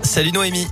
Salut 0.00 0.32
Noémie. 0.32 0.66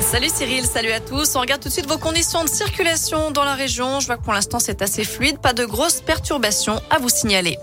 Salut 0.00 0.30
Cyril, 0.34 0.64
salut 0.64 0.92
à 0.92 1.00
tous. 1.00 1.36
On 1.36 1.40
regarde 1.40 1.60
tout 1.60 1.68
de 1.68 1.72
suite 1.72 1.86
vos 1.86 1.98
conditions 1.98 2.42
de 2.42 2.48
circulation 2.48 3.30
dans 3.30 3.44
la 3.44 3.54
région. 3.54 4.00
Je 4.00 4.06
vois 4.06 4.16
que 4.16 4.22
pour 4.22 4.32
l'instant 4.32 4.58
c'est 4.58 4.80
assez 4.80 5.04
fluide, 5.04 5.38
pas 5.38 5.52
de 5.52 5.66
grosses 5.66 6.00
perturbations 6.00 6.80
à 6.88 6.98
vous 6.98 7.10
signaler. 7.10 7.58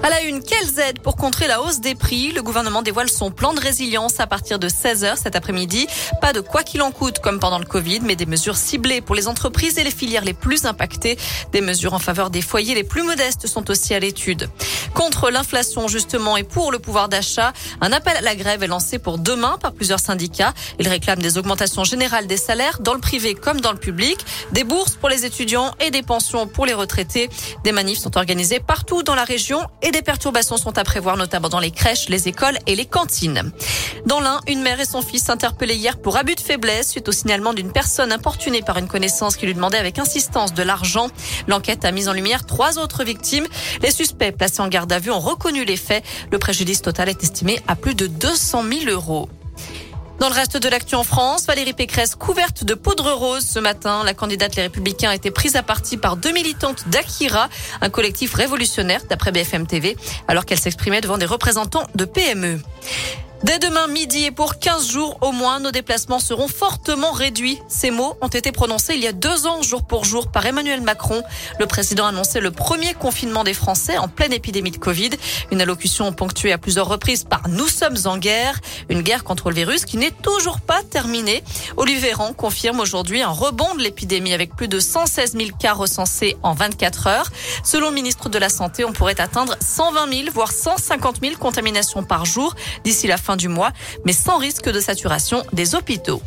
À 0.00 0.10
la 0.10 0.22
une, 0.22 0.42
quelles 0.42 0.78
aides 0.78 1.00
pour 1.00 1.16
contrer 1.16 1.48
la 1.48 1.60
hausse 1.60 1.80
des 1.80 1.96
prix? 1.96 2.30
Le 2.30 2.42
gouvernement 2.42 2.82
dévoile 2.82 3.08
son 3.08 3.32
plan 3.32 3.52
de 3.52 3.60
résilience 3.60 4.20
à 4.20 4.28
partir 4.28 4.60
de 4.60 4.68
16h 4.68 5.16
cet 5.20 5.34
après-midi. 5.34 5.88
Pas 6.20 6.32
de 6.32 6.40
quoi 6.40 6.62
qu'il 6.62 6.82
en 6.82 6.92
coûte 6.92 7.18
comme 7.18 7.40
pendant 7.40 7.58
le 7.58 7.64
Covid, 7.64 8.00
mais 8.02 8.14
des 8.14 8.26
mesures 8.26 8.56
ciblées 8.56 9.00
pour 9.00 9.16
les 9.16 9.26
entreprises 9.26 9.76
et 9.76 9.82
les 9.84 9.90
filières 9.90 10.24
les 10.24 10.34
plus 10.34 10.66
impactées. 10.66 11.18
Des 11.50 11.60
mesures 11.60 11.94
en 11.94 11.98
faveur 11.98 12.30
des 12.30 12.42
foyers 12.42 12.76
les 12.76 12.84
plus 12.84 13.02
modestes 13.02 13.48
sont 13.48 13.68
aussi 13.70 13.92
à 13.92 13.98
l'étude. 13.98 14.48
Contre 14.94 15.30
l'inflation 15.30 15.88
justement 15.88 16.36
et 16.36 16.44
pour 16.44 16.70
le 16.70 16.78
pouvoir 16.78 17.08
d'achat, 17.08 17.52
un 17.80 17.92
appel 17.92 18.16
à 18.16 18.20
la 18.20 18.36
grève 18.36 18.62
est 18.62 18.68
lancé 18.68 19.00
pour 19.00 19.18
demain 19.18 19.58
par 19.60 19.72
plusieurs 19.72 20.00
syndicats. 20.00 20.54
Ils 20.78 20.88
réclament 20.88 21.22
des 21.22 21.38
augmentations 21.38 21.82
générales 21.82 22.28
des 22.28 22.36
salaires 22.36 22.78
dans 22.80 22.94
le 22.94 23.00
privé 23.00 23.34
comme 23.34 23.60
dans 23.60 23.72
le 23.72 23.78
public, 23.78 24.18
des 24.52 24.62
bourses 24.62 24.94
pour 24.94 25.08
les 25.08 25.24
étudiants 25.24 25.74
et 25.80 25.90
des 25.90 26.02
pensions 26.02 26.46
pour 26.46 26.66
les 26.66 26.74
retraités. 26.74 27.28
Des 27.64 27.72
manifs 27.72 27.98
sont 27.98 28.16
organisés 28.16 28.60
partout 28.60 29.02
dans 29.02 29.16
la 29.16 29.24
région 29.24 29.60
des 29.90 30.02
perturbations 30.02 30.56
sont 30.56 30.76
à 30.78 30.84
prévoir, 30.84 31.16
notamment 31.16 31.48
dans 31.48 31.60
les 31.60 31.70
crèches, 31.70 32.08
les 32.08 32.28
écoles 32.28 32.58
et 32.66 32.76
les 32.76 32.86
cantines. 32.86 33.52
Dans 34.06 34.20
l'un, 34.20 34.40
une 34.46 34.62
mère 34.62 34.80
et 34.80 34.84
son 34.84 35.02
fils 35.02 35.28
interpellés 35.28 35.74
hier 35.74 35.98
pour 35.98 36.16
abus 36.16 36.34
de 36.34 36.40
faiblesse 36.40 36.90
suite 36.90 37.08
au 37.08 37.12
signalement 37.12 37.52
d'une 37.52 37.72
personne 37.72 38.12
importunée 38.12 38.62
par 38.62 38.78
une 38.78 38.88
connaissance 38.88 39.36
qui 39.36 39.46
lui 39.46 39.54
demandait 39.54 39.78
avec 39.78 39.98
insistance 39.98 40.54
de 40.54 40.62
l'argent. 40.62 41.08
L'enquête 41.46 41.84
a 41.84 41.92
mis 41.92 42.08
en 42.08 42.12
lumière 42.12 42.46
trois 42.46 42.78
autres 42.78 43.04
victimes. 43.04 43.46
Les 43.82 43.90
suspects 43.90 44.32
placés 44.36 44.60
en 44.60 44.68
garde 44.68 44.92
à 44.92 44.98
vue 44.98 45.10
ont 45.10 45.20
reconnu 45.20 45.64
les 45.64 45.76
faits. 45.76 46.04
Le 46.30 46.38
préjudice 46.38 46.82
total 46.82 47.08
est 47.08 47.22
estimé 47.22 47.60
à 47.66 47.76
plus 47.76 47.94
de 47.94 48.06
200 48.06 48.64
000 48.86 48.90
euros. 48.90 49.28
Dans 50.18 50.28
le 50.28 50.34
reste 50.34 50.56
de 50.56 50.68
l'actu 50.68 50.96
en 50.96 51.04
France, 51.04 51.46
Valérie 51.46 51.74
Pécresse 51.74 52.16
couverte 52.16 52.64
de 52.64 52.74
poudre 52.74 53.12
rose 53.12 53.44
ce 53.44 53.60
matin. 53.60 54.02
La 54.02 54.14
candidate 54.14 54.56
Les 54.56 54.62
Républicains 54.62 55.10
a 55.10 55.14
été 55.14 55.30
prise 55.30 55.54
à 55.54 55.62
partie 55.62 55.96
par 55.96 56.16
deux 56.16 56.32
militantes 56.32 56.88
d'Akira, 56.88 57.48
un 57.80 57.88
collectif 57.88 58.34
révolutionnaire 58.34 59.02
d'après 59.08 59.30
BFM 59.30 59.68
TV, 59.68 59.96
alors 60.26 60.44
qu'elle 60.44 60.58
s'exprimait 60.58 61.00
devant 61.00 61.18
des 61.18 61.26
représentants 61.26 61.86
de 61.94 62.04
PME. 62.04 62.60
Dès 63.44 63.60
demain 63.60 63.86
midi 63.86 64.24
et 64.24 64.30
pour 64.32 64.58
15 64.58 64.90
jours 64.90 65.16
au 65.20 65.30
moins, 65.30 65.60
nos 65.60 65.70
déplacements 65.70 66.18
seront 66.18 66.48
fortement 66.48 67.12
réduits. 67.12 67.60
Ces 67.68 67.92
mots 67.92 68.16
ont 68.20 68.28
été 68.28 68.50
prononcés 68.50 68.94
il 68.94 69.00
y 69.00 69.06
a 69.06 69.12
deux 69.12 69.46
ans, 69.46 69.62
jour 69.62 69.86
pour 69.86 70.04
jour, 70.04 70.32
par 70.32 70.44
Emmanuel 70.44 70.80
Macron. 70.80 71.22
Le 71.60 71.66
président 71.66 72.06
a 72.06 72.08
annoncé 72.08 72.40
le 72.40 72.50
premier 72.50 72.94
confinement 72.94 73.44
des 73.44 73.54
Français 73.54 73.96
en 73.96 74.08
pleine 74.08 74.32
épidémie 74.32 74.72
de 74.72 74.76
Covid. 74.76 75.10
Une 75.52 75.60
allocution 75.60 76.12
ponctuée 76.12 76.52
à 76.52 76.58
plusieurs 76.58 76.88
reprises 76.88 77.22
par 77.22 77.48
Nous 77.48 77.68
sommes 77.68 77.96
en 78.06 78.18
guerre. 78.18 78.58
Une 78.88 79.02
guerre 79.02 79.22
contre 79.22 79.50
le 79.50 79.54
virus 79.54 79.84
qui 79.84 79.98
n'est 79.98 80.10
toujours 80.10 80.60
pas 80.60 80.82
terminée. 80.82 81.44
Olivier 81.76 82.08
Véran 82.08 82.32
confirme 82.32 82.80
aujourd'hui 82.80 83.22
un 83.22 83.30
rebond 83.30 83.76
de 83.76 83.82
l'épidémie 83.82 84.32
avec 84.32 84.56
plus 84.56 84.68
de 84.68 84.80
116 84.80 85.36
000 85.36 85.50
cas 85.56 85.74
recensés 85.74 86.36
en 86.42 86.54
24 86.54 87.06
heures. 87.06 87.30
Selon 87.62 87.90
le 87.90 87.94
ministre 87.94 88.30
de 88.30 88.38
la 88.38 88.48
Santé, 88.48 88.84
on 88.84 88.92
pourrait 88.92 89.20
atteindre 89.20 89.54
120 89.60 90.12
000, 90.12 90.30
voire 90.34 90.50
150 90.50 91.18
000 91.22 91.36
contaminations 91.36 92.02
par 92.02 92.24
jour 92.24 92.56
d'ici 92.82 93.06
la 93.06 93.16
fin 93.16 93.27
du 93.36 93.48
mois, 93.48 93.72
mais 94.04 94.12
sans 94.12 94.38
risque 94.38 94.70
de 94.70 94.80
saturation 94.80 95.42
des 95.52 95.74
hôpitaux. 95.74 96.22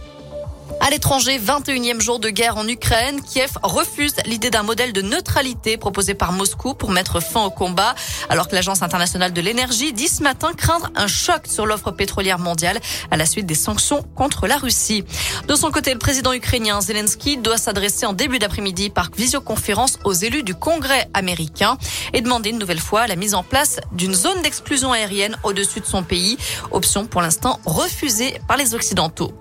À 0.79 0.89
l'étranger, 0.89 1.39
21e 1.39 1.99
jour 1.99 2.19
de 2.19 2.29
guerre 2.29 2.57
en 2.57 2.67
Ukraine, 2.67 3.21
Kiev 3.21 3.51
refuse 3.61 4.13
l'idée 4.25 4.49
d'un 4.49 4.63
modèle 4.63 4.93
de 4.93 5.01
neutralité 5.01 5.77
proposé 5.77 6.13
par 6.13 6.31
Moscou 6.31 6.73
pour 6.73 6.91
mettre 6.91 7.19
fin 7.19 7.43
au 7.43 7.49
combat, 7.49 7.93
alors 8.29 8.47
que 8.47 8.55
l'Agence 8.55 8.81
internationale 8.81 9.33
de 9.33 9.41
l'énergie 9.41 9.93
dit 9.93 10.07
ce 10.07 10.23
matin 10.23 10.53
craindre 10.53 10.89
un 10.95 11.07
choc 11.07 11.47
sur 11.47 11.65
l'offre 11.65 11.91
pétrolière 11.91 12.39
mondiale 12.39 12.79
à 13.11 13.17
la 13.17 13.25
suite 13.25 13.45
des 13.45 13.55
sanctions 13.55 14.03
contre 14.15 14.47
la 14.47 14.57
Russie. 14.57 15.03
De 15.47 15.55
son 15.55 15.71
côté, 15.71 15.93
le 15.93 15.99
président 15.99 16.33
ukrainien 16.33 16.81
Zelensky 16.81 17.37
doit 17.37 17.57
s'adresser 17.57 18.05
en 18.05 18.13
début 18.13 18.39
d'après-midi 18.39 18.89
par 18.89 19.09
visioconférence 19.15 19.99
aux 20.03 20.13
élus 20.13 20.43
du 20.43 20.55
Congrès 20.55 21.09
américain 21.13 21.77
et 22.13 22.21
demander 22.21 22.51
une 22.51 22.59
nouvelle 22.59 22.79
fois 22.79 23.07
la 23.07 23.15
mise 23.15 23.35
en 23.35 23.43
place 23.43 23.79
d'une 23.91 24.13
zone 24.13 24.41
d'exclusion 24.41 24.91
aérienne 24.91 25.37
au-dessus 25.43 25.79
de 25.79 25.85
son 25.85 26.03
pays, 26.03 26.37
option 26.71 27.05
pour 27.05 27.21
l'instant 27.21 27.59
refusée 27.65 28.39
par 28.47 28.57
les 28.57 28.73
Occidentaux. 28.73 29.33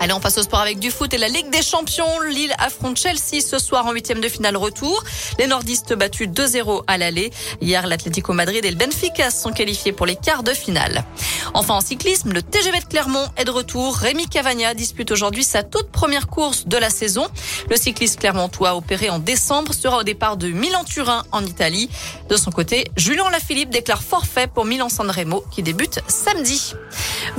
Allez, 0.00 0.12
on 0.12 0.20
passe 0.20 0.38
au 0.38 0.42
sport 0.44 0.60
avec 0.60 0.78
du 0.78 0.92
foot 0.92 1.12
et 1.12 1.18
la 1.18 1.26
Ligue 1.26 1.50
des 1.50 1.60
Champions. 1.60 2.20
Lille 2.20 2.54
affronte 2.58 2.96
Chelsea 2.96 3.40
ce 3.44 3.58
soir 3.58 3.84
en 3.84 3.92
huitième 3.92 4.20
de 4.20 4.28
finale 4.28 4.56
retour. 4.56 5.02
Les 5.40 5.48
nordistes 5.48 5.92
battus 5.92 6.28
2-0 6.28 6.84
à 6.86 6.98
l'aller. 6.98 7.32
Hier, 7.60 7.84
l'Atlético 7.84 8.32
Madrid 8.32 8.64
et 8.64 8.70
le 8.70 8.76
Benfica 8.76 9.32
sont 9.32 9.50
qualifiés 9.50 9.90
pour 9.90 10.06
les 10.06 10.14
quarts 10.14 10.44
de 10.44 10.52
finale. 10.52 11.04
Enfin, 11.52 11.74
en 11.74 11.80
cyclisme, 11.80 12.32
le 12.32 12.42
TGV 12.42 12.78
de 12.78 12.84
Clermont 12.84 13.26
est 13.36 13.44
de 13.44 13.50
retour. 13.50 13.96
Rémi 13.96 14.28
Cavagna 14.28 14.72
dispute 14.72 15.10
aujourd'hui 15.10 15.42
sa 15.42 15.64
toute 15.64 15.90
première 15.90 16.28
course 16.28 16.68
de 16.68 16.76
la 16.76 16.90
saison. 16.90 17.26
Le 17.68 17.76
cycliste 17.76 18.20
clermontois 18.20 18.76
opéré 18.76 19.10
en 19.10 19.18
décembre 19.18 19.74
sera 19.74 19.98
au 19.98 20.04
départ 20.04 20.36
de 20.36 20.48
Milan-Turin 20.48 21.24
en 21.32 21.44
Italie. 21.44 21.90
De 22.28 22.36
son 22.36 22.52
côté, 22.52 22.86
Julien 22.96 23.30
Lafilippe 23.30 23.70
déclare 23.70 24.02
forfait 24.04 24.46
pour 24.46 24.64
Milan-San 24.64 25.10
Remo 25.10 25.42
qui 25.50 25.64
débute 25.64 26.00
samedi. 26.06 26.74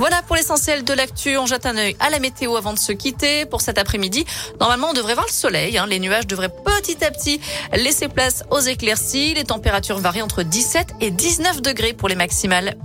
Voilà 0.00 0.22
pour 0.22 0.34
l'essentiel 0.34 0.82
de 0.82 0.94
l'actu. 0.94 1.36
On 1.36 1.44
jette 1.44 1.66
un 1.66 1.76
œil 1.76 1.94
à 2.00 2.08
la 2.08 2.20
météo 2.20 2.56
avant 2.56 2.72
de 2.72 2.78
se 2.78 2.90
quitter. 2.90 3.44
Pour 3.44 3.60
cet 3.60 3.76
après-midi, 3.76 4.24
normalement, 4.58 4.88
on 4.88 4.92
devrait 4.94 5.12
voir 5.12 5.26
le 5.26 5.32
soleil. 5.32 5.76
Hein. 5.76 5.84
Les 5.86 5.98
nuages 5.98 6.26
devraient 6.26 6.48
petit 6.48 7.04
à 7.04 7.10
petit 7.10 7.38
laisser 7.74 8.08
place 8.08 8.42
aux 8.50 8.60
éclaircies. 8.60 9.34
Les 9.34 9.44
températures 9.44 9.98
varient 9.98 10.22
entre 10.22 10.42
17 10.42 10.94
et 11.02 11.10
19 11.10 11.60
degrés 11.60 11.92
pour 11.92 12.08
les 12.08 12.14
maximales. 12.14 12.78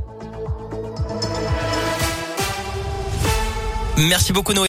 Merci 3.96 4.34
beaucoup 4.34 4.52
Noé. 4.52 4.64